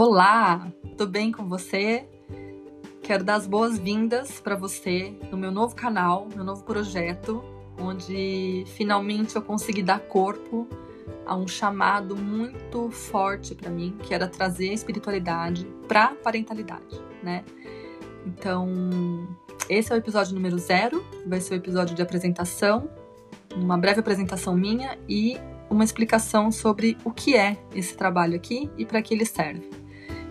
Olá, 0.00 0.72
tudo 0.96 1.10
bem 1.10 1.32
com 1.32 1.48
você? 1.48 2.08
Quero 3.02 3.24
dar 3.24 3.34
as 3.34 3.48
boas-vindas 3.48 4.40
para 4.40 4.54
você 4.54 5.12
no 5.28 5.36
meu 5.36 5.50
novo 5.50 5.74
canal, 5.74 6.28
meu 6.36 6.44
novo 6.44 6.62
projeto, 6.62 7.42
onde 7.76 8.62
finalmente 8.76 9.34
eu 9.34 9.42
consegui 9.42 9.82
dar 9.82 9.98
corpo 9.98 10.68
a 11.26 11.34
um 11.34 11.48
chamado 11.48 12.14
muito 12.14 12.92
forte 12.92 13.56
para 13.56 13.70
mim, 13.70 13.98
que 14.04 14.14
era 14.14 14.28
trazer 14.28 14.70
a 14.70 14.72
espiritualidade 14.72 15.66
para 15.88 16.04
a 16.04 16.14
parentalidade, 16.14 17.02
né? 17.20 17.44
Então, 18.24 18.68
esse 19.68 19.92
é 19.92 19.96
o 19.96 19.98
episódio 19.98 20.32
número 20.32 20.58
zero, 20.58 21.04
vai 21.26 21.40
ser 21.40 21.54
o 21.54 21.56
episódio 21.56 21.96
de 21.96 22.02
apresentação, 22.02 22.88
uma 23.52 23.76
breve 23.76 23.98
apresentação 23.98 24.54
minha 24.54 24.96
e 25.08 25.36
uma 25.68 25.82
explicação 25.82 26.52
sobre 26.52 26.96
o 27.04 27.10
que 27.10 27.36
é 27.36 27.58
esse 27.74 27.96
trabalho 27.96 28.36
aqui 28.36 28.70
e 28.78 28.86
para 28.86 29.02
que 29.02 29.12
ele 29.12 29.26
serve. 29.26 29.77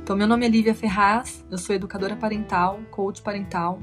Então, 0.08 0.16
meu 0.16 0.26
nome 0.26 0.46
é 0.46 0.50
Lívia 0.50 0.74
Ferraz, 0.74 1.46
eu 1.52 1.58
sou 1.58 1.76
educadora 1.76 2.16
parental, 2.16 2.80
coach 2.90 3.22
parental, 3.22 3.78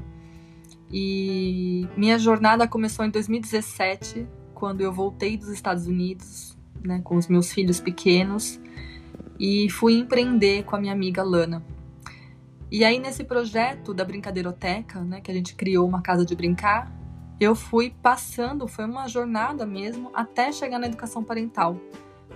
e 0.91 1.87
minha 1.95 2.17
jornada 2.17 2.67
começou 2.67 3.05
em 3.05 3.11
2017, 3.11 4.27
quando 4.55 4.81
eu 4.81 4.91
voltei 4.91 5.37
dos 5.37 5.49
Estados 5.49 5.85
Unidos, 5.85 6.57
né, 6.83 6.99
com 7.03 7.15
os 7.15 7.27
meus 7.27 7.53
filhos 7.53 7.79
pequenos, 7.79 8.59
e 9.39 9.69
fui 9.69 9.99
empreender 9.99 10.63
com 10.63 10.75
a 10.75 10.79
minha 10.79 10.93
amiga 10.93 11.21
Lana. 11.21 11.63
E 12.71 12.83
aí, 12.83 12.97
nesse 12.97 13.23
projeto 13.23 13.93
da 13.93 14.03
Brincadeiroteca, 14.03 15.01
né, 15.01 15.21
que 15.21 15.29
a 15.29 15.33
gente 15.35 15.53
criou 15.53 15.87
uma 15.87 16.01
casa 16.01 16.25
de 16.25 16.35
brincar, 16.35 16.91
eu 17.39 17.53
fui 17.53 17.93
passando, 18.01 18.67
foi 18.67 18.85
uma 18.85 19.07
jornada 19.07 19.63
mesmo, 19.63 20.09
até 20.11 20.51
chegar 20.51 20.79
na 20.79 20.87
educação 20.87 21.23
parental. 21.23 21.79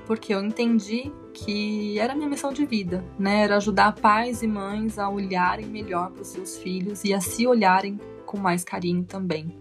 Porque 0.10 0.34
eu 0.34 0.44
entendi 0.44 1.12
que 1.36 2.00
era 2.00 2.14
a 2.14 2.16
minha 2.16 2.28
missão 2.28 2.52
de 2.52 2.66
vida, 2.66 3.06
né? 3.20 3.44
Era 3.44 3.58
ajudar 3.58 3.94
pais 3.94 4.42
e 4.42 4.48
mães 4.48 4.98
a 4.98 5.08
olharem 5.08 5.68
melhor 5.68 6.10
para 6.10 6.24
os 6.24 6.30
seus 6.30 6.58
filhos 6.58 7.04
e 7.04 7.14
a 7.14 7.22
se 7.22 7.46
olharem 7.46 8.00
com 8.26 8.36
mais 8.40 8.64
carinho 8.64 9.04
também. 9.04 9.56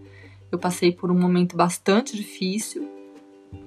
Eu 0.51 0.57
passei 0.57 0.91
por 0.91 1.11
um 1.11 1.19
momento 1.19 1.55
bastante 1.55 2.17
difícil, 2.17 2.89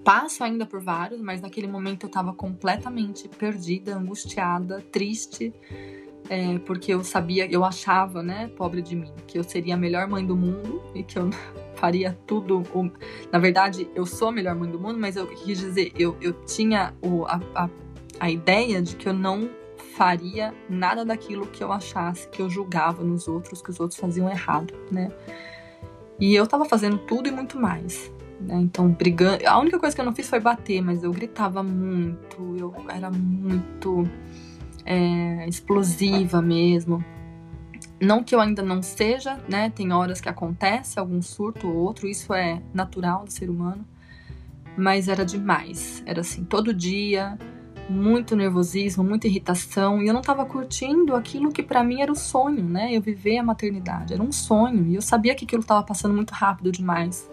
passo 0.02 0.42
ainda 0.42 0.66
por 0.66 0.80
vários, 0.80 1.20
mas 1.20 1.40
naquele 1.40 1.68
momento 1.68 2.02
eu 2.02 2.08
estava 2.08 2.32
completamente 2.32 3.28
perdida, 3.28 3.94
angustiada, 3.94 4.80
triste 4.90 5.54
é, 6.28 6.58
porque 6.60 6.92
eu 6.92 7.04
sabia, 7.04 7.46
eu 7.48 7.64
achava, 7.64 8.24
né, 8.24 8.48
pobre 8.56 8.82
de 8.82 8.96
mim, 8.96 9.12
que 9.28 9.38
eu 9.38 9.44
seria 9.44 9.74
a 9.74 9.78
melhor 9.78 10.08
mãe 10.08 10.26
do 10.26 10.36
mundo 10.36 10.82
e 10.96 11.04
que 11.04 11.16
eu 11.16 11.30
faria 11.74 12.18
tudo. 12.26 12.62
O... 12.74 12.90
Na 13.30 13.38
verdade, 13.38 13.88
eu 13.94 14.06
sou 14.06 14.28
a 14.28 14.32
melhor 14.32 14.54
mãe 14.54 14.70
do 14.70 14.78
mundo, 14.78 14.98
mas 14.98 15.16
eu 15.16 15.26
quis 15.26 15.58
dizer, 15.58 15.92
eu, 15.98 16.16
eu 16.20 16.32
tinha 16.44 16.94
o, 17.02 17.24
a, 17.24 17.40
a, 17.54 17.68
a 18.20 18.30
ideia 18.30 18.80
de 18.82 18.96
que 18.96 19.08
eu 19.08 19.12
não 19.12 19.50
faria 19.96 20.54
nada 20.68 21.04
daquilo 21.04 21.46
que 21.46 21.62
eu 21.62 21.70
achasse, 21.72 22.28
que 22.28 22.40
eu 22.40 22.48
julgava 22.48 23.02
nos 23.02 23.28
outros, 23.28 23.60
que 23.60 23.70
os 23.70 23.78
outros 23.78 23.98
faziam 23.98 24.28
errado, 24.28 24.74
né? 24.90 25.10
E 26.18 26.34
eu 26.34 26.46
tava 26.46 26.64
fazendo 26.64 26.98
tudo 26.98 27.28
e 27.28 27.32
muito 27.32 27.58
mais. 27.58 28.10
Né? 28.40 28.56
Então, 28.56 28.88
brigando. 28.88 29.46
A 29.46 29.58
única 29.58 29.78
coisa 29.78 29.94
que 29.94 30.00
eu 30.00 30.04
não 30.04 30.14
fiz 30.14 30.28
foi 30.28 30.40
bater, 30.40 30.80
mas 30.80 31.02
eu 31.02 31.12
gritava 31.12 31.62
muito, 31.62 32.56
eu 32.58 32.74
era 32.88 33.10
muito 33.10 34.08
é, 34.84 35.48
explosiva 35.48 36.40
mesmo. 36.40 37.04
Não 38.02 38.24
que 38.24 38.34
eu 38.34 38.40
ainda 38.40 38.62
não 38.62 38.82
seja, 38.82 39.38
né? 39.48 39.70
Tem 39.70 39.92
horas 39.92 40.20
que 40.20 40.28
acontece 40.28 40.98
algum 40.98 41.22
surto 41.22 41.68
ou 41.68 41.76
outro, 41.76 42.08
isso 42.08 42.34
é 42.34 42.60
natural 42.74 43.24
do 43.24 43.30
ser 43.30 43.48
humano. 43.48 43.86
Mas 44.76 45.06
era 45.06 45.24
demais. 45.24 46.02
Era 46.04 46.22
assim, 46.22 46.42
todo 46.42 46.74
dia, 46.74 47.38
muito 47.88 48.34
nervosismo, 48.34 49.04
muita 49.04 49.28
irritação, 49.28 50.02
e 50.02 50.08
eu 50.08 50.12
não 50.12 50.20
estava 50.20 50.44
curtindo 50.44 51.14
aquilo 51.14 51.52
que 51.52 51.62
para 51.62 51.84
mim 51.84 52.02
era 52.02 52.10
o 52.10 52.16
sonho, 52.16 52.64
né? 52.64 52.92
Eu 52.92 53.00
viver 53.00 53.38
a 53.38 53.42
maternidade, 53.44 54.12
era 54.12 54.22
um 54.22 54.32
sonho, 54.32 54.84
e 54.88 54.96
eu 54.96 55.02
sabia 55.02 55.32
que 55.32 55.44
aquilo 55.44 55.62
estava 55.62 55.84
passando 55.84 56.12
muito 56.12 56.32
rápido 56.32 56.72
demais. 56.72 57.30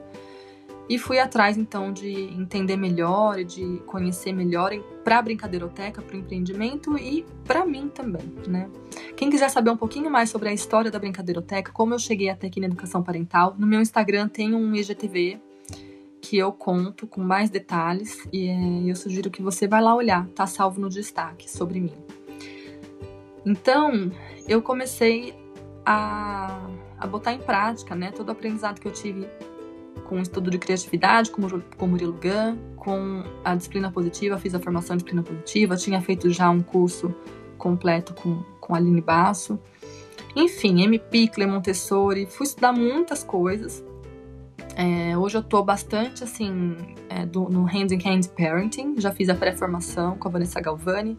E 0.90 0.98
fui 0.98 1.20
atrás 1.20 1.56
então 1.56 1.94
de 1.94 2.10
entender 2.10 2.76
melhor, 2.76 3.44
de 3.44 3.80
conhecer 3.86 4.34
melhor 4.34 4.72
para 5.04 5.20
a 5.20 5.22
brincadeiroteca, 5.22 6.02
para 6.02 6.16
o 6.16 6.20
empreendimento 6.20 6.98
e 6.98 7.24
para 7.46 7.64
mim 7.64 7.90
também, 7.90 8.34
né? 8.48 8.68
Quem 9.16 9.30
quiser 9.30 9.50
saber 9.50 9.70
um 9.70 9.78
pouquinho 9.78 10.10
mais 10.10 10.32
sobre 10.32 10.50
a 10.50 10.54
história 10.54 10.90
da 10.90 10.98
brincadeiroteca, 10.98 11.72
como 11.72 11.94
eu 11.94 12.00
cheguei 12.00 12.30
até 12.30 12.48
aqui 12.48 12.60
na 12.60 12.66
educação 12.66 13.04
parental, 13.04 13.56
no 13.56 13.68
meu 13.68 13.80
Instagram 13.80 14.28
tem 14.28 14.56
um 14.56 14.74
IGTV 14.74 15.40
que 16.20 16.38
eu 16.38 16.52
conto 16.52 17.06
com 17.06 17.22
mais 17.22 17.52
detalhes 17.52 18.28
e 18.34 18.48
é, 18.48 18.90
eu 18.90 18.96
sugiro 18.96 19.30
que 19.30 19.44
você 19.44 19.68
vá 19.68 19.80
lá 19.80 19.96
olhar, 19.96 20.28
tá 20.30 20.48
salvo 20.48 20.82
no 20.82 20.90
destaque 20.90 21.50
sobre 21.50 21.80
mim. 21.80 21.94
Então, 23.46 24.12
eu 24.48 24.62
comecei 24.62 25.34
a, 25.86 26.68
a 26.98 27.08
botar 27.08 27.34
em 27.34 27.40
prática, 27.40 27.96
né, 27.96 28.12
todo 28.12 28.30
o 28.30 28.32
aprendizado 28.32 28.82
que 28.82 28.88
eu 28.88 28.92
tive 28.92 29.28
com 30.00 30.16
o 30.16 30.22
estudo 30.22 30.50
de 30.50 30.58
criatividade, 30.58 31.32
com, 31.32 31.42
com 31.78 31.88
Murilo 31.88 32.14
Gun, 32.14 32.58
com 32.76 33.24
a 33.44 33.56
disciplina 33.56 33.92
positiva, 33.92 34.38
fiz 34.38 34.56
a 34.56 34.60
formação 34.60 34.96
de 34.96 35.04
disciplina 35.04 35.24
positiva, 35.24 35.76
tinha 35.76 36.02
feito 36.02 36.30
já 36.30 36.50
um 36.50 36.62
curso 36.62 37.14
completo 37.58 38.14
com, 38.14 38.44
com 38.60 38.76
Aline 38.76 39.02
Basso. 39.02 39.60
Enfim, 40.36 40.82
M. 40.84 40.98
Pickler, 41.00 41.48
Montessori, 41.48 42.26
fui 42.26 42.46
estudar 42.46 42.72
muitas 42.72 43.24
coisas. 43.24 43.84
É, 44.76 45.18
hoje 45.18 45.38
eu 45.38 45.44
tô 45.44 45.62
bastante, 45.62 46.24
assim, 46.24 46.76
é, 47.10 47.26
do, 47.26 47.50
no 47.50 47.66
Hand 47.66 47.92
in 47.92 48.00
Hand 48.08 48.28
Parenting, 48.38 48.96
já 48.98 49.12
fiz 49.12 49.28
a 49.28 49.36
pré-formação 49.36 50.16
com 50.18 50.28
a 50.28 50.32
Vanessa 50.32 50.62
Galvani. 50.62 51.18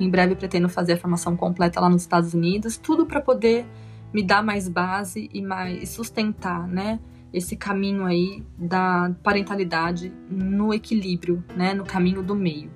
Em 0.00 0.08
breve 0.08 0.34
pretendo 0.34 0.68
fazer 0.68 0.94
a 0.94 0.96
formação 0.96 1.36
completa 1.36 1.80
lá 1.80 1.88
nos 1.88 2.02
Estados 2.02 2.32
Unidos, 2.34 2.76
tudo 2.76 3.04
para 3.04 3.20
poder 3.20 3.66
me 4.12 4.22
dar 4.22 4.42
mais 4.42 4.68
base 4.68 5.28
e 5.32 5.42
mais 5.42 5.90
sustentar, 5.90 6.66
né? 6.66 6.98
Esse 7.34 7.56
caminho 7.56 8.06
aí 8.06 8.44
da 8.56 9.12
parentalidade 9.22 10.12
no 10.30 10.72
equilíbrio, 10.72 11.44
né, 11.56 11.74
no 11.74 11.84
caminho 11.84 12.22
do 12.22 12.34
meio. 12.34 12.70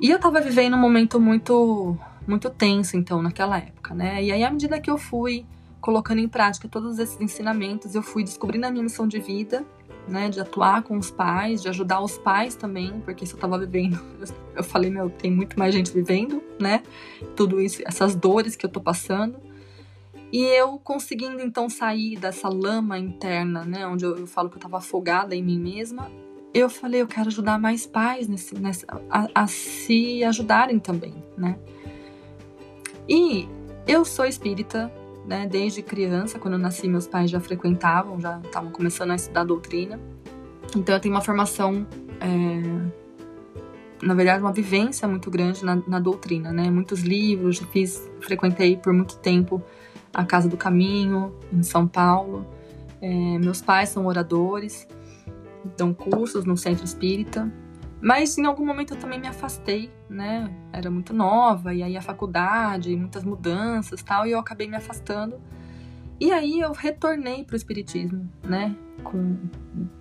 E 0.00 0.10
eu 0.10 0.18
tava 0.18 0.40
vivendo 0.40 0.74
um 0.74 0.80
momento 0.80 1.20
muito 1.20 1.96
muito 2.26 2.50
tenso 2.50 2.96
então 2.96 3.22
naquela 3.22 3.56
época, 3.58 3.94
né? 3.94 4.22
E 4.22 4.32
aí 4.32 4.42
à 4.42 4.50
medida 4.50 4.80
que 4.80 4.90
eu 4.90 4.98
fui 4.98 5.46
colocando 5.80 6.18
em 6.18 6.28
prática 6.28 6.68
todos 6.68 6.98
esses 6.98 7.20
ensinamentos, 7.20 7.94
eu 7.94 8.02
fui 8.02 8.24
descobrindo 8.24 8.66
a 8.66 8.70
minha 8.70 8.82
missão 8.82 9.06
de 9.06 9.18
vida, 9.20 9.64
né, 10.08 10.28
de 10.28 10.40
atuar 10.40 10.82
com 10.82 10.98
os 10.98 11.10
pais, 11.10 11.62
de 11.62 11.68
ajudar 11.68 12.00
os 12.00 12.18
pais 12.18 12.54
também, 12.56 13.00
porque 13.00 13.24
isso 13.24 13.36
eu 13.36 13.40
tava 13.40 13.58
vivendo, 13.58 13.98
eu 14.56 14.64
falei, 14.64 14.90
meu, 14.90 15.08
tem 15.08 15.30
muito 15.30 15.58
mais 15.58 15.72
gente 15.72 15.92
vivendo, 15.92 16.42
né? 16.60 16.82
Tudo 17.36 17.60
isso, 17.60 17.80
essas 17.86 18.14
dores 18.14 18.56
que 18.56 18.66
eu 18.66 18.70
tô 18.70 18.80
passando. 18.80 19.49
E 20.32 20.44
eu 20.44 20.78
conseguindo 20.78 21.40
então 21.40 21.68
sair 21.68 22.16
dessa 22.16 22.48
lama 22.48 22.98
interna, 22.98 23.64
né, 23.64 23.86
onde 23.86 24.04
eu, 24.04 24.16
eu 24.16 24.26
falo 24.26 24.48
que 24.48 24.54
eu 24.54 24.60
estava 24.60 24.78
afogada 24.78 25.34
em 25.34 25.42
mim 25.42 25.58
mesma, 25.58 26.10
eu 26.52 26.68
falei, 26.68 27.02
eu 27.02 27.06
quero 27.06 27.28
ajudar 27.28 27.58
mais 27.58 27.86
pais 27.86 28.28
nesse, 28.28 28.54
nessa, 28.58 28.86
a, 29.08 29.28
a, 29.34 29.46
se 29.46 30.24
ajudarem 30.24 30.78
também, 30.78 31.14
né? 31.36 31.56
E 33.08 33.48
eu 33.86 34.04
sou 34.04 34.24
espírita, 34.24 34.92
né? 35.26 35.46
Desde 35.46 35.82
criança, 35.82 36.38
quando 36.38 36.54
eu 36.54 36.58
nasci, 36.58 36.88
meus 36.88 37.06
pais 37.06 37.30
já 37.30 37.40
frequentavam, 37.40 38.20
já 38.20 38.40
estavam 38.44 38.70
começando 38.70 39.12
a 39.12 39.14
estudar 39.14 39.44
doutrina. 39.44 40.00
Então 40.76 40.94
eu 40.94 41.00
tenho 41.00 41.14
uma 41.14 41.20
formação, 41.20 41.86
é, 42.20 44.04
na 44.04 44.14
verdade, 44.14 44.42
uma 44.42 44.52
vivência 44.52 45.06
muito 45.06 45.30
grande 45.30 45.64
na, 45.64 45.76
na 45.86 46.00
doutrina, 46.00 46.52
né? 46.52 46.68
Muitos 46.68 47.02
livros, 47.02 47.58
fiz, 47.72 48.10
frequentei 48.20 48.76
por 48.76 48.92
muito 48.92 49.18
tempo 49.18 49.62
a 50.12 50.24
Casa 50.24 50.48
do 50.48 50.56
Caminho, 50.56 51.34
em 51.52 51.62
São 51.62 51.86
Paulo. 51.86 52.46
É, 53.00 53.38
meus 53.38 53.62
pais 53.62 53.88
são 53.88 54.06
oradores, 54.06 54.86
dão 55.76 55.94
cursos 55.94 56.44
no 56.44 56.56
centro 56.56 56.84
espírita. 56.84 57.50
Mas 58.00 58.38
em 58.38 58.46
algum 58.46 58.64
momento 58.64 58.94
eu 58.94 58.98
também 58.98 59.20
me 59.20 59.26
afastei, 59.26 59.90
né? 60.08 60.50
Era 60.72 60.90
muito 60.90 61.12
nova, 61.12 61.74
e 61.74 61.82
aí 61.82 61.96
a 61.96 62.02
faculdade, 62.02 62.96
muitas 62.96 63.22
mudanças 63.22 64.02
tal, 64.02 64.26
e 64.26 64.32
eu 64.32 64.38
acabei 64.38 64.66
me 64.66 64.76
afastando. 64.76 65.38
E 66.18 66.32
aí 66.32 66.60
eu 66.60 66.72
retornei 66.72 67.44
para 67.44 67.54
o 67.54 67.56
espiritismo, 67.56 68.30
né? 68.42 68.74
Com, 69.02 69.36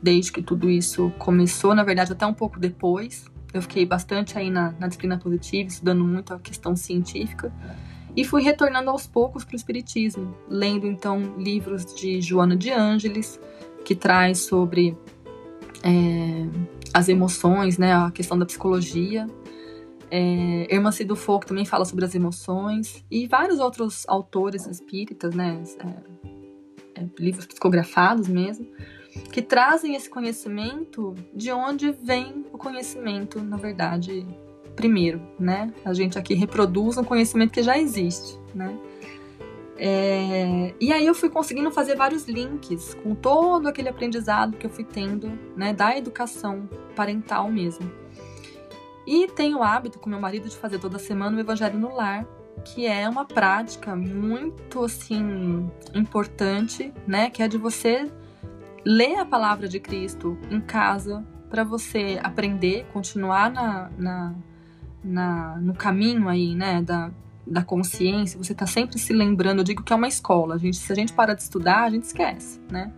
desde 0.01 0.31
que 0.31 0.41
tudo 0.41 0.69
isso 0.69 1.11
começou, 1.17 1.75
na 1.75 1.83
verdade, 1.83 2.11
até 2.11 2.25
um 2.25 2.33
pouco 2.33 2.59
depois. 2.59 3.25
Eu 3.53 3.61
fiquei 3.61 3.85
bastante 3.85 4.37
aí 4.37 4.49
na, 4.49 4.71
na 4.79 4.87
disciplina 4.87 5.17
positiva, 5.17 5.69
estudando 5.69 6.03
muito 6.03 6.33
a 6.33 6.39
questão 6.39 6.75
científica. 6.75 7.51
E 8.15 8.23
fui 8.23 8.41
retornando 8.41 8.89
aos 8.89 9.05
poucos 9.05 9.43
para 9.43 9.53
o 9.53 9.55
Espiritismo, 9.55 10.35
lendo 10.47 10.87
então 10.87 11.35
livros 11.37 11.85
de 11.93 12.21
Joana 12.21 12.55
de 12.55 12.71
Ângeles, 12.71 13.39
que 13.85 13.95
traz 13.95 14.39
sobre 14.39 14.97
é, 15.83 16.47
as 16.93 17.07
emoções, 17.07 17.77
né, 17.77 17.93
a 17.93 18.11
questão 18.11 18.37
da 18.37 18.45
psicologia. 18.45 19.27
É, 20.11 20.73
Irmã 20.73 20.91
Cido 20.91 21.15
Fogo 21.15 21.45
também 21.45 21.65
fala 21.65 21.85
sobre 21.85 22.03
as 22.03 22.15
emoções, 22.15 23.05
e 23.11 23.27
vários 23.27 23.59
outros 23.59 24.05
autores 24.07 24.65
espíritas, 24.65 25.35
né, 25.35 25.61
é, 25.79 27.01
é, 27.01 27.07
livros 27.19 27.45
psicografados 27.45 28.27
mesmo, 28.27 28.67
que 29.31 29.41
trazem 29.41 29.95
esse 29.95 30.09
conhecimento 30.09 31.13
de 31.33 31.51
onde 31.51 31.91
vem 31.91 32.45
o 32.51 32.57
conhecimento, 32.57 33.41
na 33.41 33.57
verdade, 33.57 34.25
primeiro, 34.79 35.21
né? 35.37 35.73
A 35.83 35.93
gente 35.93 36.17
aqui 36.17 36.33
reproduz 36.33 36.97
um 36.97 37.03
conhecimento 37.03 37.51
que 37.51 37.61
já 37.61 37.77
existe, 37.77 38.39
né? 38.55 38.79
É, 39.77 40.73
e 40.79 40.93
aí 40.93 41.05
eu 41.05 41.13
fui 41.13 41.29
conseguindo 41.29 41.69
fazer 41.69 41.95
vários 41.95 42.27
links 42.27 42.93
com 42.93 43.13
todo 43.13 43.67
aquele 43.67 43.89
aprendizado 43.89 44.55
que 44.55 44.65
eu 44.65 44.69
fui 44.69 44.85
tendo, 44.85 45.37
né, 45.55 45.73
da 45.73 45.97
educação 45.97 46.69
parental 46.95 47.51
mesmo. 47.51 47.91
E 49.05 49.27
tenho 49.27 49.59
o 49.59 49.63
hábito 49.63 49.99
com 49.99 50.09
meu 50.09 50.19
marido 50.19 50.47
de 50.47 50.55
fazer 50.55 50.79
toda 50.79 50.97
semana 50.97 51.35
o 51.35 51.39
Evangelho 51.39 51.77
no 51.77 51.93
Lar, 51.93 52.25
que 52.63 52.85
é 52.85 53.07
uma 53.07 53.25
prática 53.25 53.95
muito 53.95 54.83
assim 54.83 55.69
importante, 55.93 56.93
né, 57.05 57.29
que 57.29 57.43
é 57.43 57.47
de 57.47 57.57
você 57.57 58.09
ler 58.85 59.17
a 59.17 59.25
palavra 59.25 59.67
de 59.67 59.79
Cristo 59.79 60.37
em 60.49 60.61
casa 60.61 61.25
para 61.49 61.63
você 61.63 62.19
aprender, 62.23 62.85
continuar 62.93 63.49
na, 63.49 63.89
na, 63.97 64.35
na, 65.03 65.57
no 65.57 65.73
caminho 65.73 66.27
aí, 66.27 66.55
né, 66.55 66.81
da, 66.81 67.11
da 67.45 67.63
consciência, 67.63 68.37
você 68.37 68.51
está 68.51 68.65
sempre 68.65 68.99
se 68.99 69.13
lembrando, 69.13 69.59
eu 69.59 69.63
digo 69.63 69.83
que 69.83 69.91
é 69.91 69.95
uma 69.95 70.07
escola, 70.07 70.55
a 70.55 70.57
gente, 70.57 70.77
se 70.77 70.91
a 70.91 70.95
gente 70.95 71.13
para 71.13 71.33
de 71.33 71.41
estudar, 71.41 71.83
a 71.83 71.89
gente 71.89 72.03
esquece, 72.03 72.59
né? 72.69 72.91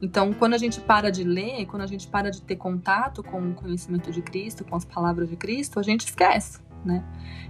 Então, 0.00 0.32
quando 0.32 0.54
a 0.54 0.58
gente 0.58 0.80
para 0.80 1.12
de 1.12 1.22
ler, 1.22 1.64
quando 1.66 1.82
a 1.82 1.86
gente 1.86 2.08
para 2.08 2.28
de 2.28 2.42
ter 2.42 2.56
contato 2.56 3.22
com 3.22 3.50
o 3.50 3.54
conhecimento 3.54 4.10
de 4.10 4.20
Cristo, 4.20 4.64
com 4.64 4.74
as 4.74 4.84
palavras 4.84 5.28
de 5.30 5.36
Cristo, 5.36 5.78
a 5.78 5.82
gente 5.82 6.06
esquece, 6.06 6.58
né? 6.84 7.04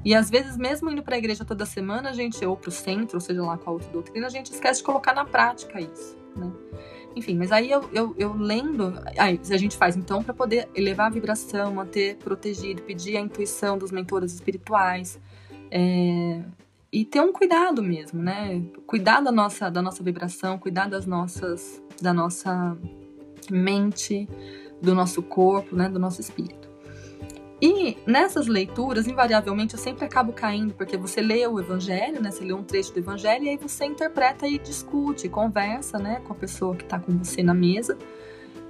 E 0.04 0.14
às 0.14 0.28
vezes, 0.28 0.58
mesmo 0.58 0.90
indo 0.90 1.02
para 1.02 1.14
a 1.14 1.19
igreja 1.19 1.46
toda 1.46 1.64
semana, 1.64 2.10
a 2.10 2.12
gente, 2.12 2.44
ou 2.44 2.54
para 2.54 2.69
o 2.69 2.72
centro, 2.72 3.16
ou 3.16 3.20
seja 3.20 3.43
lá 3.43 3.56
qual 3.56 3.76
outra 3.76 3.90
doutrina, 3.90 4.26
a 4.26 4.31
gente 4.31 4.52
esquece 4.52 4.81
de 4.81 4.84
colocar 4.84 5.14
na 5.14 5.25
prática 5.25 5.81
isso, 5.81 6.14
né? 6.37 6.52
Enfim, 7.14 7.37
mas 7.37 7.53
aí 7.53 7.70
eu, 7.70 7.88
eu, 7.93 8.14
eu 8.19 8.35
lendo, 8.35 8.94
aí 9.19 9.38
a 9.50 9.56
gente 9.56 9.76
faz 9.76 9.97
então 9.97 10.23
para 10.23 10.32
poder 10.32 10.69
elevar 10.75 11.09
a 11.09 11.11
vibração, 11.11 11.75
manter 11.75 12.17
protegido, 12.17 12.82
pedir 12.82 13.17
a 13.17 13.20
intuição 13.20 13.76
dos 13.76 13.91
mentores 13.91 14.32
espirituais, 14.32 15.20
é, 15.70 16.43
e 16.93 17.05
ter 17.05 17.20
um 17.20 17.32
cuidado 17.32 17.82
mesmo, 17.82 18.23
né? 18.23 18.62
Cuidar 18.87 19.20
da 19.20 19.32
nossa, 19.32 19.70
da 19.70 19.81
nossa 19.81 20.03
vibração, 20.03 20.59
cuidar 20.59 20.88
das 20.88 21.06
nossas, 21.06 21.82
da 22.00 22.12
nossa 22.12 22.76
mente, 23.50 24.29
do 24.81 24.94
nosso 24.94 25.23
corpo, 25.23 25.75
né? 25.75 25.88
Do 25.88 25.99
nosso 25.99 26.20
espírito. 26.20 26.62
E 27.62 27.97
nessas 28.05 28.49
leituras, 28.49 29.06
invariavelmente, 29.06 29.75
eu 29.75 29.79
sempre 29.79 30.05
acabo 30.05 30.32
caindo, 30.32 30.75
porque 30.75 30.97
você 30.97 31.20
lê 31.20 31.47
o 31.47 31.61
Evangelho, 31.61 32.20
né? 32.20 32.32
Você 32.32 32.44
lê 32.44 32.53
um 32.53 32.64
trecho 32.64 32.93
do 32.93 32.99
Evangelho 32.99 33.44
e 33.44 33.50
aí 33.50 33.56
você 33.56 33.85
interpreta 33.85 34.49
e 34.49 34.59
discute, 34.59 35.29
conversa, 35.29 35.97
né? 35.97 36.20
Com 36.26 36.32
a 36.32 36.37
pessoa 36.37 36.75
que 36.75 36.82
está 36.82 36.99
com 36.99 37.17
você 37.17 37.41
na 37.41 37.55
mesa, 37.55 37.97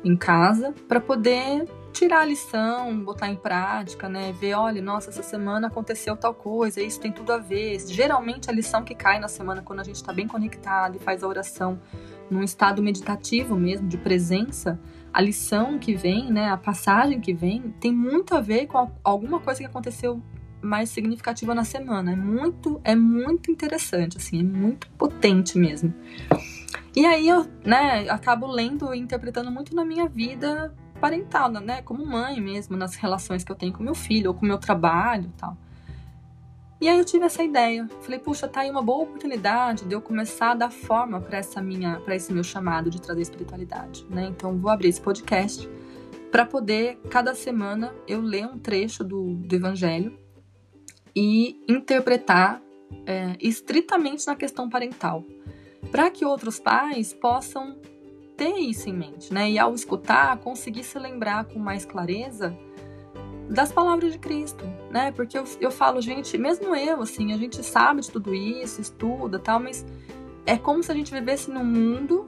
em 0.05 0.15
casa, 0.15 0.75
para 0.87 1.01
poder 1.01 1.67
tirar 1.93 2.21
a 2.21 2.25
lição, 2.25 2.99
botar 3.05 3.29
em 3.29 3.37
prática, 3.37 4.09
né? 4.09 4.33
Ver, 4.33 4.55
olha, 4.55 4.81
nossa, 4.81 5.11
essa 5.11 5.23
semana 5.23 5.69
aconteceu 5.69 6.17
tal 6.17 6.35
coisa, 6.35 6.81
isso 6.81 6.99
tem 6.99 7.13
tudo 7.13 7.33
a 7.33 7.39
ver. 7.39 7.79
Geralmente 7.87 8.51
a 8.51 8.53
lição 8.53 8.83
que 8.83 8.95
cai 8.95 9.21
na 9.21 9.29
semana 9.29 9.63
quando 9.63 9.81
a 9.81 9.85
gente 9.85 9.97
está 9.97 10.13
bem 10.13 10.27
conectado 10.27 10.97
e 10.97 10.99
faz 10.99 11.23
a 11.23 11.29
oração 11.29 11.79
num 12.31 12.43
estado 12.43 12.83
meditativo 12.83 13.55
mesmo, 13.57 13.87
de 13.87 13.99
presença, 13.99 14.81
a 15.13 15.21
lição 15.21 15.79
que 15.79 15.95
vem, 15.95 16.33
né, 16.33 16.49
a 16.49 16.57
passagem 16.57 17.21
que 17.21 17.35
vem, 17.35 17.75
tem 17.79 17.93
muito 17.93 18.35
a 18.35 18.41
ver 18.41 18.67
com 18.67 18.91
alguma 19.05 19.39
coisa 19.39 19.61
que 19.61 19.67
aconteceu 19.67 20.23
mais 20.63 20.89
significativa 20.89 21.55
na 21.55 21.65
semana. 21.65 22.13
É 22.13 22.17
muito, 22.17 22.81
é 22.83 22.95
muito 22.95 23.51
interessante, 23.51 24.17
assim, 24.17 24.41
é 24.41 24.43
muito 24.43 24.89
potente 24.93 25.59
mesmo. 25.59 25.93
E 26.97 27.05
aí 27.05 27.29
eu, 27.29 27.47
né, 27.65 28.09
acabo 28.09 28.47
lendo 28.47 28.95
e 28.95 28.99
interpretando 28.99 29.51
muito 29.51 29.75
na 29.75 29.85
minha 29.85 30.09
vida 30.09 30.73
parental, 31.03 31.51
né? 31.51 31.83
Como 31.83 32.07
mãe 32.07 32.41
mesmo, 32.41 32.77
nas 32.77 32.95
relações 32.95 33.43
que 33.43 33.51
eu 33.51 33.57
tenho 33.57 33.73
com 33.73 33.83
meu 33.83 33.95
filho 33.95 34.31
ou 34.31 34.35
com 34.37 34.47
meu 34.47 34.57
trabalho 34.57 35.25
e 35.25 35.37
tal. 35.37 35.57
E 36.81 36.89
aí 36.89 36.97
eu 36.97 37.05
tive 37.05 37.25
essa 37.25 37.43
ideia. 37.43 37.89
Falei, 38.03 38.21
puxa, 38.21 38.47
tá 38.47 38.61
aí 38.61 38.71
uma 38.71 38.83
boa 38.83 39.03
oportunidade 39.03 39.85
de 39.85 39.95
eu 39.95 40.01
começar 40.01 40.53
a 40.53 40.55
dar 40.55 40.71
forma 40.71 41.21
para 41.21 41.39
essa 41.39 41.61
minha, 41.61 42.01
para 42.01 42.15
esse 42.15 42.33
meu 42.33 42.45
chamado 42.45 42.89
de 42.89 43.01
trazer 43.01 43.21
espiritualidade, 43.21 44.07
né? 44.09 44.27
Então 44.27 44.57
vou 44.57 44.71
abrir 44.71 44.89
esse 44.89 45.01
podcast 45.01 45.69
para 46.31 46.47
poder 46.47 46.99
cada 47.11 47.35
semana 47.35 47.93
eu 48.07 48.21
ler 48.21 48.47
um 48.47 48.59
trecho 48.59 49.03
do, 49.03 49.35
do 49.35 49.55
Evangelho 49.55 50.17
e 51.15 51.61
interpretar 51.69 52.63
é, 53.07 53.37
estritamente 53.41 54.27
na 54.27 54.37
questão 54.37 54.69
parental, 54.69 55.25
para 55.91 56.11
que 56.11 56.25
outros 56.25 56.61
pais 56.61 57.13
possam 57.13 57.77
ter 58.43 58.59
isso 58.59 58.89
em 58.89 58.93
mente, 58.93 59.33
né? 59.33 59.49
E 59.49 59.57
ao 59.57 59.73
escutar, 59.73 60.37
conseguir 60.39 60.83
se 60.83 60.99
lembrar 60.99 61.45
com 61.45 61.61
mais 61.61 61.85
clareza 61.85 62.57
das 63.49 63.71
palavras 63.71 64.13
de 64.13 64.19
Cristo, 64.19 64.65
né? 64.91 65.13
Porque 65.13 65.39
eu, 65.39 65.45
eu 65.61 65.71
falo, 65.71 66.01
gente, 66.01 66.37
mesmo 66.37 66.75
eu, 66.75 67.03
assim, 67.03 67.33
a 67.33 67.37
gente 67.37 67.63
sabe 67.63 68.01
de 68.01 68.11
tudo 68.11 68.35
isso, 68.35 68.81
estuda 68.81 69.39
tal, 69.39 69.61
mas 69.61 69.87
é 70.45 70.57
como 70.57 70.83
se 70.83 70.91
a 70.91 70.95
gente 70.95 71.13
vivesse 71.13 71.51
num 71.53 71.65
mundo, 71.65 72.27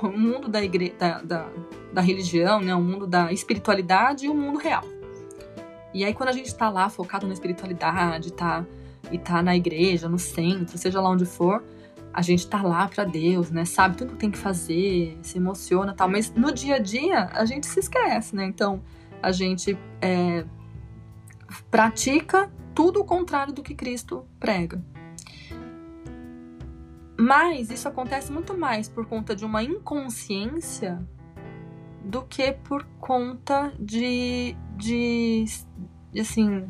o 0.00 0.06
um 0.06 0.16
mundo 0.16 0.48
da, 0.48 0.62
igre 0.62 0.94
da, 0.96 1.20
da, 1.20 1.48
da 1.92 2.00
religião, 2.00 2.60
né? 2.60 2.72
O 2.72 2.78
um 2.78 2.84
mundo 2.84 3.06
da 3.06 3.32
espiritualidade 3.32 4.26
e 4.26 4.28
o 4.28 4.34
mundo 4.34 4.58
real. 4.58 4.84
E 5.92 6.04
aí, 6.04 6.14
quando 6.14 6.28
a 6.28 6.32
gente 6.32 6.54
tá 6.54 6.68
lá 6.68 6.88
focado 6.88 7.26
na 7.26 7.32
espiritualidade, 7.32 8.32
tá, 8.32 8.64
e 9.10 9.18
tá 9.18 9.42
na 9.42 9.56
igreja, 9.56 10.08
no 10.08 10.18
centro, 10.18 10.78
seja 10.78 11.00
lá 11.00 11.10
onde 11.10 11.24
for, 11.24 11.64
a 12.16 12.22
gente 12.22 12.48
tá 12.48 12.62
lá 12.62 12.88
para 12.88 13.04
Deus, 13.04 13.50
né? 13.50 13.66
Sabe 13.66 13.98
tudo 13.98 14.12
que 14.12 14.18
tem 14.18 14.30
que 14.30 14.38
fazer, 14.38 15.18
se 15.20 15.36
emociona 15.36 15.92
tal, 15.92 16.08
mas 16.08 16.32
no 16.32 16.50
dia 16.50 16.76
a 16.76 16.78
dia 16.78 17.28
a 17.30 17.44
gente 17.44 17.66
se 17.66 17.78
esquece, 17.78 18.34
né? 18.34 18.46
Então 18.46 18.82
a 19.22 19.30
gente 19.30 19.78
é, 20.00 20.46
pratica 21.70 22.50
tudo 22.74 23.02
o 23.02 23.04
contrário 23.04 23.52
do 23.52 23.62
que 23.62 23.74
Cristo 23.74 24.26
prega. 24.40 24.82
Mas 27.18 27.70
isso 27.70 27.86
acontece 27.86 28.32
muito 28.32 28.56
mais 28.56 28.88
por 28.88 29.04
conta 29.04 29.36
de 29.36 29.44
uma 29.44 29.62
inconsciência 29.62 31.06
do 32.02 32.22
que 32.22 32.50
por 32.50 32.82
conta 32.98 33.74
de, 33.78 34.56
de, 34.74 35.44
de 36.12 36.20
assim, 36.20 36.66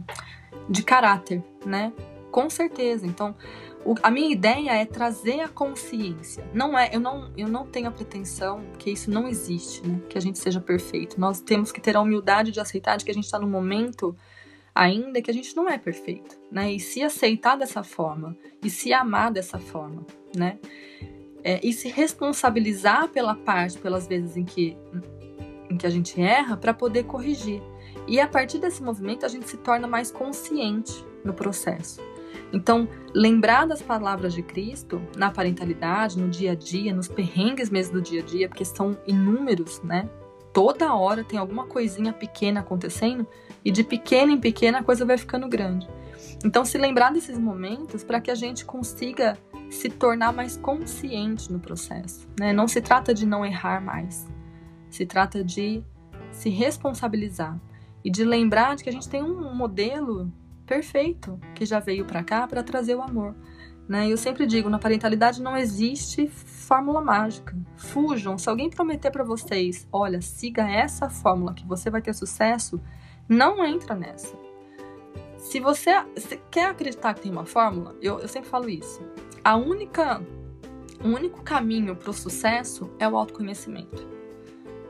de 0.69 0.83
caráter, 0.83 1.41
né? 1.65 1.93
Com 2.33 2.51
certeza. 2.51 3.07
Então, 3.07 3.37
o, 3.87 3.95
a 4.03 4.11
minha 4.11 4.33
ideia 4.33 4.73
é 4.73 4.85
trazer 4.85 5.41
a 5.41 5.49
consciência. 5.49 6.45
Não 6.53 6.77
é, 6.77 6.91
eu 6.93 6.99
não, 6.99 7.31
eu 7.37 7.47
não 7.47 7.65
tenho 7.65 7.87
a 7.87 7.91
pretensão 7.93 8.65
que 8.79 8.91
isso 8.91 9.09
não 9.09 9.29
existe, 9.29 9.87
né? 9.87 10.01
Que 10.09 10.19
a 10.19 10.21
gente 10.21 10.41
seja 10.41 10.61
perfeito. 10.61 11.21
Nós 11.21 11.41
temos 11.41 11.71
que 11.71 11.81
ter 11.81 11.97
a 11.97 12.01
humildade 12.01 12.51
de 12.51 12.59
aceitar 12.59 12.97
de 12.97 13.05
que 13.05 13.13
a 13.13 13.15
gente 13.15 13.25
está 13.25 13.39
num 13.39 13.49
momento 13.49 14.17
ainda 14.75 15.23
que 15.23 15.31
a 15.31 15.35
gente 15.35 15.55
não 15.57 15.69
é 15.69 15.79
perfeito, 15.79 16.37
né? 16.51 16.73
E 16.73 16.81
se 16.81 17.01
aceitar 17.01 17.57
dessa 17.57 17.85
forma 17.85 18.37
e 18.63 18.69
se 18.69 18.93
amar 18.93 19.31
dessa 19.31 19.59
forma, 19.59 20.05
né? 20.35 20.59
É, 21.45 21.61
e 21.65 21.73
se 21.73 21.89
responsabilizar 21.89 23.09
pela 23.11 23.37
parte, 23.37 23.79
pelas 23.79 24.09
vezes 24.09 24.37
em 24.37 24.45
que 24.45 24.77
em 25.71 25.77
que 25.77 25.87
a 25.87 25.91
gente 25.91 26.21
erra, 26.21 26.57
para 26.57 26.73
poder 26.73 27.05
corrigir. 27.05 27.61
E 28.07 28.21
a 28.21 28.29
partir 28.29 28.59
desse 28.59 28.83
movimento 28.83 29.25
a 29.25 29.29
gente 29.29 29.49
se 29.49 29.57
torna 29.57 29.87
mais 29.87 30.11
consciente 30.11 31.05
no 31.25 31.35
processo. 31.35 32.01
Então, 32.53 32.89
lembrar 33.15 33.67
das 33.67 33.83
palavras 33.83 34.33
de 34.33 34.43
Cristo 34.43 35.01
na 35.17 35.31
parentalidade, 35.31 36.19
no 36.19 36.29
dia 36.29 36.53
a 36.53 36.55
dia, 36.55 36.95
nos 36.95 37.09
perrengues 37.09 37.71
mesmo 37.71 37.95
do 37.95 38.03
dia 38.03 38.23
a 38.23 38.25
dia, 38.25 38.49
porque 38.49 38.65
são 38.65 38.97
inúmeros, 39.07 39.83
né? 39.83 40.09
Toda 40.53 40.95
hora 40.95 41.23
tem 41.23 41.39
alguma 41.39 41.67
coisinha 41.67 42.13
pequena 42.13 42.61
acontecendo 42.61 43.27
e 43.65 43.71
de 43.71 43.85
pequena 43.85 44.33
em 44.33 44.41
pequena 44.41 44.79
a 44.79 44.83
coisa 44.83 45.05
vai 45.05 45.19
ficando 45.19 45.49
grande. 45.49 45.87
Então, 46.45 46.65
se 46.65 46.79
lembrar 46.79 47.13
desses 47.13 47.39
momentos 47.39 48.03
para 48.03 48.21
que 48.21 48.31
a 48.31 48.35
gente 48.35 48.65
consiga 48.65 49.37
se 49.71 49.89
tornar 49.91 50.33
mais 50.33 50.57
consciente 50.57 51.53
no 51.53 51.59
processo. 51.59 52.27
Né? 52.39 52.53
Não 52.53 52.69
se 52.69 52.81
trata 52.81 53.13
de 53.13 53.27
não 53.27 53.45
errar 53.45 53.83
mais, 53.83 54.27
se 54.89 55.05
trata 55.05 55.43
de 55.43 55.83
se 56.31 56.49
responsabilizar 56.49 57.59
e 58.05 58.11
de 58.11 58.25
lembrar 58.25 58.77
de 58.77 58.85
que 58.85 58.89
a 58.89 58.93
gente 58.93 59.09
tem 59.09 59.23
um 59.23 59.55
modelo 59.55 60.33
perfeito 60.67 61.41
que 61.55 61.65
já 61.65 61.79
veio 61.79 62.05
para 62.05 62.23
cá 62.23 62.47
para 62.47 62.63
trazer 62.63 62.95
o 62.95 63.03
amor. 63.03 63.35
Né? 63.89 64.11
Eu 64.11 64.17
sempre 64.17 64.47
digo, 64.47 64.69
na 64.69 64.79
parentalidade 64.79 65.41
não 65.41 65.57
existe 65.57 66.27
fórmula 66.29 67.01
mágica. 67.01 67.57
Fujam. 67.77 68.37
Se 68.37 68.49
alguém 68.49 68.69
prometer 68.69 69.11
para 69.11 69.25
vocês, 69.25 69.87
olha, 69.93 70.21
siga 70.21 70.69
essa 70.69 71.09
fórmula 71.09 71.55
que 71.55 71.65
você 71.65 71.89
vai 71.89 72.03
ter 72.03 72.13
sucesso, 72.13 72.81
não 73.29 73.65
entra 73.65 73.95
nessa. 73.95 74.37
Se 75.39 75.61
você 75.61 75.93
quer 76.51 76.71
acreditar 76.71 77.15
que 77.15 77.21
tem 77.21 77.31
uma 77.31 77.47
fórmula, 77.47 77.95
eu, 78.03 78.19
eu 78.19 78.29
sempre 78.29 78.51
falo 78.51 78.69
isso. 78.69 79.01
A 79.45 79.57
única, 79.57 80.21
o 81.05 81.09
único 81.09 81.43
caminho 81.43 81.95
para 81.95 82.11
o 82.11 82.15
sucesso 82.15 82.91
é 82.99 83.09
o 83.09 83.17
autoconhecimento. 83.17 84.16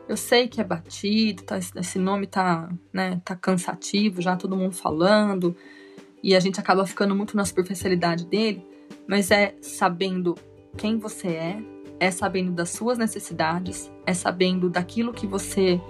Eu 0.08 0.16
sei 0.16 0.46
que 0.46 0.60
é 0.60 0.64
batido, 0.64 1.42
tá, 1.42 1.58
esse 1.58 1.98
nome 1.98 2.26
tá, 2.26 2.70
né, 2.92 3.20
tá 3.24 3.34
cansativo, 3.34 4.22
já 4.22 4.36
todo 4.36 4.56
mundo 4.56 4.74
falando, 4.74 5.56
e 6.22 6.34
a 6.34 6.40
gente 6.40 6.60
acaba 6.60 6.86
ficando 6.86 7.14
muito 7.14 7.36
na 7.36 7.44
superficialidade 7.44 8.24
dele, 8.26 8.64
mas 9.06 9.30
é 9.30 9.54
sabendo 9.60 10.36
quem 10.76 10.98
você 10.98 11.28
é, 11.28 11.62
é 11.98 12.10
sabendo 12.10 12.52
das 12.52 12.70
suas 12.70 12.98
necessidades, 12.98 13.90
é 14.04 14.14
sabendo 14.14 14.70
daquilo 14.70 15.12
que 15.12 15.26
você 15.26 15.80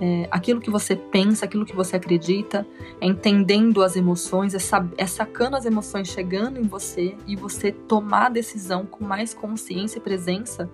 é, 0.00 0.26
aquilo 0.30 0.60
que 0.60 0.70
você 0.70 0.96
pensa, 0.96 1.44
aquilo 1.44 1.66
que 1.66 1.76
você 1.76 1.96
acredita, 1.96 2.66
é 3.00 3.06
entendendo 3.06 3.82
as 3.82 3.96
emoções, 3.96 4.54
é, 4.54 4.58
é 4.96 5.06
sacando 5.06 5.56
as 5.56 5.66
emoções 5.66 6.08
chegando 6.08 6.58
em 6.58 6.62
você 6.62 7.14
e 7.26 7.36
você 7.36 7.70
tomar 7.70 8.26
a 8.26 8.30
decisão 8.30 8.86
com 8.86 9.04
mais 9.04 9.34
consciência 9.34 9.98
e 9.98 10.00
presença 10.00 10.70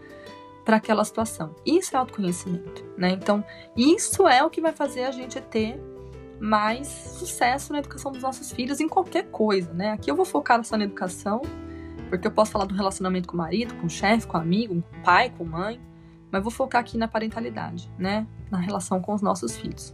para 0.67 0.79
aquela 0.79 1.05
situação. 1.05 1.55
Isso 1.65 1.95
é 1.95 1.99
autoconhecimento, 1.99 2.85
né? 2.99 3.11
Então, 3.11 3.45
isso 3.77 4.27
é 4.27 4.43
o 4.43 4.51
que 4.51 4.61
vai 4.61 4.73
fazer 4.73 5.05
a 5.05 5.13
gente 5.13 5.41
ter 5.41 5.81
mais 6.41 6.89
sucesso 6.89 7.73
na 7.73 7.79
educação 7.79 8.11
dos 8.11 8.21
nossos 8.21 8.51
filhos 8.51 8.81
em 8.81 8.89
qualquer 8.89 9.31
coisa, 9.31 9.73
né? 9.73 9.93
Aqui 9.93 10.11
eu 10.11 10.17
vou 10.17 10.25
focar 10.25 10.63
só 10.65 10.77
na 10.77 10.83
educação, 10.83 11.41
porque 12.11 12.27
eu 12.27 12.33
posso 12.33 12.51
falar 12.51 12.65
do 12.65 12.75
relacionamento 12.75 13.29
com 13.29 13.35
o 13.35 13.39
marido, 13.39 13.75
com 13.77 13.87
o 13.87 13.89
chefe, 13.89 14.27
com 14.27 14.37
o 14.37 14.41
amigo, 14.41 14.83
com 14.83 14.99
o 14.99 15.03
pai, 15.05 15.31
com 15.31 15.45
a 15.45 15.47
mãe, 15.47 15.81
mas 16.33 16.43
vou 16.43 16.51
focar 16.51 16.81
aqui 16.81 16.99
na 16.99 17.07
parentalidade, 17.07 17.89
né? 17.97 18.27
Na 18.51 18.59
relação 18.59 19.01
com 19.01 19.15
os 19.15 19.23
nossos 19.23 19.57
filhos. 19.57 19.93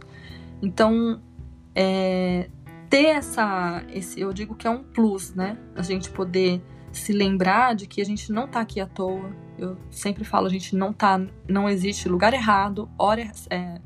Então, 0.59 1.21
é, 1.75 2.49
ter 2.89 3.09
essa, 3.09 3.83
esse, 3.93 4.19
eu 4.19 4.33
digo 4.33 4.55
que 4.55 4.65
é 4.65 4.71
um 4.71 4.81
plus, 4.81 5.35
né? 5.35 5.55
A 5.75 5.83
gente 5.83 6.09
poder 6.09 6.63
se 6.91 7.13
lembrar 7.13 7.75
de 7.75 7.85
que 7.85 8.01
a 8.01 8.05
gente 8.05 8.31
não 8.31 8.47
tá 8.47 8.59
aqui 8.59 8.81
à 8.81 8.87
toa. 8.87 9.42
Eu 9.63 9.77
sempre 9.89 10.23
falo, 10.23 10.47
a 10.47 10.49
gente 10.49 10.75
não 10.75 10.91
tá, 10.91 11.21
não 11.47 11.69
existe 11.69 12.09
lugar 12.09 12.33
errado, 12.33 12.89
hora, 12.97 13.31
é, 13.49 13.79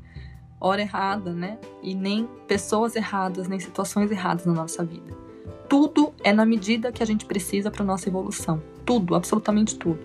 hora 0.60 0.82
errada, 0.82 1.32
né? 1.32 1.58
E 1.82 1.94
nem 1.94 2.28
pessoas 2.46 2.96
erradas, 2.96 3.48
nem 3.48 3.60
situações 3.60 4.10
erradas 4.10 4.44
na 4.44 4.52
nossa 4.52 4.84
vida. 4.84 5.16
Tudo 5.68 6.12
é 6.24 6.32
na 6.32 6.46
medida 6.46 6.90
que 6.90 7.02
a 7.02 7.06
gente 7.06 7.26
precisa 7.26 7.70
para 7.70 7.84
nossa 7.84 8.08
evolução. 8.08 8.62
Tudo, 8.84 9.14
absolutamente 9.14 9.76
tudo. 9.76 10.00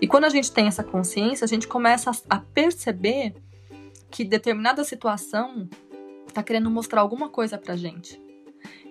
E 0.00 0.08
quando 0.08 0.24
a 0.24 0.28
gente 0.28 0.50
tem 0.52 0.66
essa 0.66 0.82
consciência, 0.82 1.44
a 1.44 1.48
gente 1.48 1.68
começa 1.68 2.10
a 2.28 2.38
perceber 2.38 3.34
que 4.10 4.24
determinada 4.24 4.84
situação 4.84 5.68
está 6.26 6.42
querendo 6.42 6.68
mostrar 6.70 7.00
alguma 7.00 7.28
coisa 7.28 7.56
pra 7.56 7.76
gente. 7.76 8.20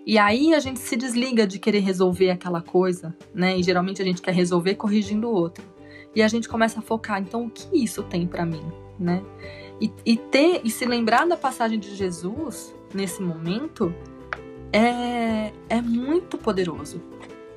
E 0.06 0.18
aí 0.18 0.54
a 0.54 0.60
gente 0.60 0.80
se 0.80 0.96
desliga 0.98 1.48
de 1.48 1.60
querer 1.60 1.80
resolver 1.80 2.30
aquela 2.30 2.62
coisa, 2.62 3.16
né? 3.34 3.58
E 3.58 3.64
geralmente 3.64 4.02
a 4.02 4.06
gente 4.06 4.22
quer 4.22 4.34
resolver 4.34 4.76
corrigindo 4.76 5.30
o 5.30 5.34
outro. 5.34 5.73
E 6.16 6.22
a 6.22 6.28
gente 6.28 6.48
começa 6.48 6.80
a 6.80 6.82
focar, 6.82 7.20
então 7.20 7.46
o 7.46 7.50
que 7.50 7.84
isso 7.84 8.04
tem 8.04 8.28
para 8.28 8.46
mim, 8.46 8.64
né? 9.00 9.24
E, 9.82 9.92
e, 10.06 10.18
ter 10.18 10.62
e 10.64 10.70
se 10.70 10.86
lembrar 10.86 11.28
da 11.28 11.36
passagem 11.36 11.80
de 11.80 11.96
Jesus 11.96 12.74
nesse 12.94 13.22
momento 13.22 13.94
é, 14.72 15.52
é 15.68 15.82
muito 15.82 16.38
poderoso, 16.38 17.02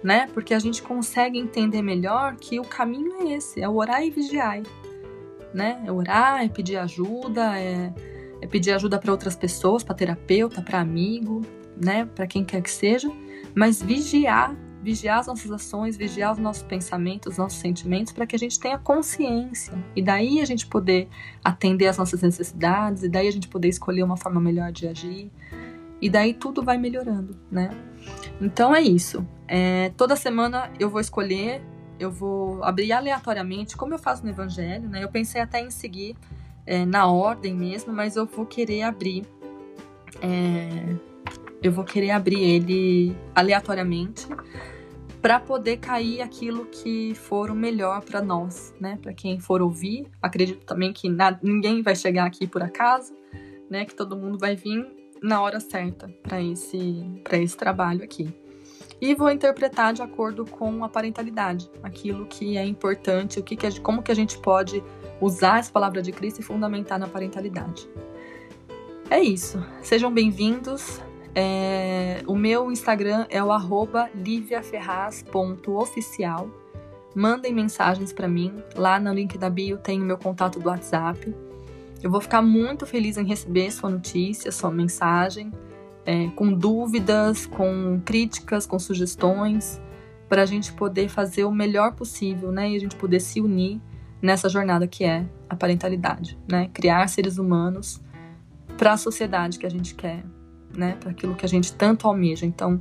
né? 0.03 0.29
Porque 0.33 0.55
a 0.55 0.59
gente 0.59 0.83
consegue 0.83 1.39
entender 1.39 1.83
melhor 1.83 2.37
que 2.37 2.59
o 2.59 2.65
caminho 2.65 3.13
é 3.21 3.35
esse, 3.35 3.61
é 3.61 3.69
orar 3.69 4.03
e 4.03 4.11
vigiar, 4.11 4.63
né? 5.53 5.83
É 5.85 5.93
orar, 5.93 6.45
é 6.45 6.49
pedir 6.49 6.77
ajuda, 6.77 7.59
é, 7.59 7.93
é 8.41 8.47
pedir 8.47 8.73
ajuda 8.73 8.99
para 8.99 9.13
outras 9.13 9.37
pessoas, 9.37 9.83
para 9.83 9.95
terapeuta, 9.95 10.63
para 10.63 10.81
amigo, 10.81 11.43
né? 11.77 12.09
Para 12.15 12.27
quem 12.27 12.45
quer 12.45 12.63
que 12.63 12.71
seja, 12.71 13.11
mas 13.55 13.83
vigiar 13.83 14.57
vigiar 14.87 15.19
as 15.19 15.27
nossas 15.27 15.51
ações, 15.51 15.97
vigiar 15.97 16.33
os 16.33 16.39
nossos 16.39 16.63
pensamentos, 16.63 17.33
os 17.33 17.39
nossos 17.39 17.59
sentimentos, 17.59 18.13
para 18.13 18.25
que 18.25 18.37
a 18.37 18.39
gente 18.39 18.61
tenha 18.61 18.79
consciência 18.79 19.77
e 19.97 20.01
daí 20.01 20.41
a 20.41 20.45
gente 20.45 20.65
poder 20.65 21.09
atender 21.45 21.89
às 21.89 21.99
nossas 21.99 22.23
necessidades, 22.23 23.03
e 23.03 23.09
daí 23.09 23.27
a 23.27 23.33
gente 23.33 23.49
poder 23.49 23.67
escolher 23.67 24.05
uma 24.05 24.17
forma 24.17 24.41
melhor 24.41 24.71
de 24.71 24.87
agir, 24.87 25.29
e 26.01 26.09
daí 26.09 26.33
tudo 26.33 26.63
vai 26.63 26.79
melhorando, 26.79 27.37
né? 27.51 27.71
Então 28.41 28.73
é 28.73 28.81
isso. 28.81 29.27
É, 29.49 29.91
toda 29.97 30.15
semana 30.15 30.71
eu 30.79 30.89
vou 30.89 31.01
escolher, 31.01 31.61
eu 31.99 32.13
vou 32.13 32.63
abrir 32.63 32.93
aleatoriamente, 32.93 33.77
como 33.77 33.93
eu 33.93 33.99
faço 33.99 34.23
no 34.23 34.31
Evangelho, 34.31 34.89
né? 34.89 35.03
Eu 35.03 35.09
pensei 35.09 35.41
até 35.41 35.61
em 35.61 35.71
seguir 35.71 36.15
é, 36.65 36.87
na 36.87 37.09
ordem 37.09 37.57
mesmo, 37.57 37.93
mas 37.93 38.15
eu 38.15 38.25
vou 38.25 38.47
querer 38.47 38.83
abrir. 38.83 39.27
É, 40.23 40.95
eu 41.61 41.73
vou 41.73 41.85
querer 41.85 42.13
abrir 42.13 42.41
ele 42.41 43.17
aleatoriamente 43.35 44.29
para 45.27 45.41
poder 45.41 45.79
cair 45.79 46.23
aquilo 46.23 46.67
que 46.67 47.13
for 47.17 47.51
o 47.51 47.55
melhor 47.55 48.01
para 48.01 48.23
nós, 48.23 48.73
né? 48.79 48.97
Para 49.03 49.13
quem 49.13 49.41
for 49.41 49.61
ouvir, 49.61 50.07
acredito 50.23 50.65
também 50.65 50.93
que 50.93 51.09
ninguém 51.43 51.83
vai 51.83 51.97
chegar 51.97 52.27
aqui 52.27 52.47
por 52.47 52.63
acaso, 52.63 53.13
né? 53.69 53.85
Que 53.85 53.93
todo 53.93 54.17
mundo 54.17 54.39
vai 54.39 54.55
vir 54.55 54.87
na 55.21 55.43
hora 55.43 55.59
certa 55.59 56.09
para 56.23 56.41
esse 56.41 57.05
para 57.25 57.39
esse 57.39 57.57
trabalho 57.57 58.05
aqui. 58.05 58.33
E 59.01 59.17
vou 59.17 59.29
interpretar 59.29 59.93
de 59.93 60.01
acordo 60.01 60.45
com 60.45 60.85
a 60.85 60.89
parentalidade, 60.89 61.69
aquilo 61.83 62.27
que 62.27 62.57
é 62.57 62.65
importante, 62.65 63.41
o 63.41 63.43
que, 63.43 63.57
que 63.57 63.81
como 63.81 64.05
que 64.05 64.13
a 64.13 64.17
gente 64.17 64.39
pode 64.39 64.81
usar 65.21 65.59
essa 65.59 65.73
palavra 65.73 66.03
de 66.03 66.13
Cristo 66.13 66.39
e 66.39 66.45
fundamentar 66.45 67.01
na 67.01 67.09
parentalidade. 67.09 67.89
É 69.11 69.19
isso. 69.19 69.61
Sejam 69.83 70.15
bem-vindos. 70.15 71.03
É, 71.39 72.23
o 72.27 72.35
meu 72.35 72.73
Instagram 72.73 73.27
é 73.29 73.45
o 73.45 73.53
arroba 73.53 74.09
liviaferraz.oficial. 74.15 76.49
Mandem 77.15 77.53
mensagens 77.53 78.11
para 78.11 78.27
mim. 78.27 78.55
Lá 78.75 78.99
no 78.99 79.13
link 79.13 79.37
da 79.37 79.51
bio 79.51 79.77
tem 79.77 80.01
o 80.01 80.05
meu 80.05 80.17
contato 80.17 80.59
do 80.59 80.71
WhatsApp. 80.71 81.37
Eu 82.03 82.11
vou 82.11 82.23
ficar 82.23 82.41
muito 82.41 82.87
feliz 82.87 83.19
em 83.19 83.27
receber 83.27 83.71
sua 83.71 83.91
notícia, 83.91 84.51
sua 84.51 84.71
mensagem, 84.71 85.53
é, 86.07 86.29
com 86.29 86.51
dúvidas, 86.51 87.45
com 87.45 88.01
críticas, 88.03 88.65
com 88.65 88.79
sugestões, 88.79 89.79
para 90.31 90.41
a 90.43 90.47
gente 90.47 90.73
poder 90.73 91.11
fazer 91.11 91.45
o 91.45 91.53
melhor 91.53 91.93
possível, 91.93 92.51
né? 92.51 92.71
E 92.71 92.77
a 92.77 92.81
gente 92.81 92.97
poder 92.97 93.21
se 93.21 93.43
unir 93.43 93.79
nessa 94.23 94.49
jornada 94.49 94.87
que 94.87 95.05
é 95.05 95.27
a 95.51 95.57
parentalidade, 95.57 96.39
né? 96.51 96.71
Criar 96.73 97.07
seres 97.09 97.37
humanos 97.37 98.01
para 98.79 98.95
a 98.95 98.97
sociedade 98.97 99.59
que 99.59 99.67
a 99.67 99.71
gente 99.71 99.95
quer 99.95 100.25
né, 100.77 100.97
para 101.01 101.11
aquilo 101.11 101.35
que 101.35 101.45
a 101.45 101.49
gente 101.49 101.73
tanto 101.73 102.07
almeja. 102.07 102.47
Então, 102.47 102.81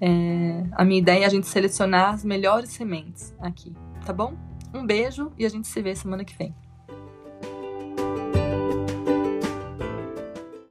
é, 0.00 0.64
a 0.72 0.84
minha 0.84 1.00
ideia 1.00 1.24
é 1.24 1.26
a 1.26 1.30
gente 1.30 1.46
selecionar 1.46 2.14
as 2.14 2.24
melhores 2.24 2.70
sementes 2.70 3.34
aqui, 3.40 3.72
tá 4.04 4.12
bom? 4.12 4.34
Um 4.72 4.84
beijo 4.84 5.32
e 5.38 5.44
a 5.44 5.48
gente 5.48 5.68
se 5.68 5.80
vê 5.80 5.94
semana 5.94 6.24
que 6.24 6.36
vem. 6.36 6.54